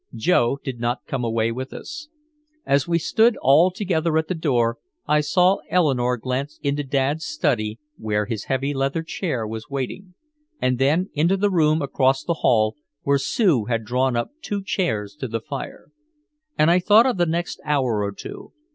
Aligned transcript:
Joe 0.15 0.59
did 0.63 0.79
not 0.79 1.05
come 1.05 1.23
away 1.23 1.51
with 1.51 1.71
us. 1.73 2.09
As 2.65 2.87
we 2.87 2.97
stood 2.97 3.37
all 3.39 3.69
together 3.69 4.17
at 4.17 4.27
the 4.27 4.33
door, 4.33 4.79
I 5.05 5.21
saw 5.21 5.59
Eleanore 5.69 6.17
glance 6.17 6.59
into 6.63 6.83
Dad's 6.83 7.23
study 7.23 7.77
where 7.97 8.25
his 8.25 8.45
heavy 8.45 8.73
leather 8.73 9.03
chair 9.03 9.45
was 9.45 9.69
waiting, 9.69 10.15
and 10.59 10.79
then 10.79 11.11
into 11.13 11.37
the 11.37 11.51
room 11.51 11.83
across 11.83 12.23
the 12.23 12.33
hall 12.41 12.75
where 13.03 13.19
Sue 13.19 13.65
had 13.65 13.85
drawn 13.85 14.15
up 14.15 14.31
two 14.41 14.63
chairs 14.63 15.15
to 15.17 15.27
the 15.27 15.39
fire. 15.39 15.91
And 16.57 16.71
I 16.71 16.79
thought 16.79 17.05
of 17.05 17.17
the 17.17 17.27
next 17.27 17.61
hour 17.63 18.01
or 18.01 18.11
two. 18.11 18.53